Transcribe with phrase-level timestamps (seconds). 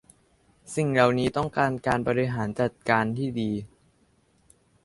[0.75, 3.51] สิ่งเหล่านี้ต้องการการบริหารจัดการที่ดี